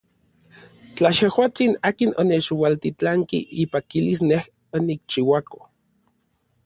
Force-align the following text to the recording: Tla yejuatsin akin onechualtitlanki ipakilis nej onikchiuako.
Tla 0.95 1.09
yejuatsin 1.17 1.73
akin 1.89 2.11
onechualtitlanki 2.23 3.37
ipakilis 3.65 4.21
nej 4.29 4.43
onikchiuako. 4.77 5.59